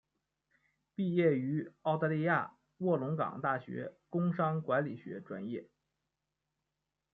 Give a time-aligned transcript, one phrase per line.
[0.95, 5.69] 毕业于澳大利亚卧龙岗大学工商管理学专业。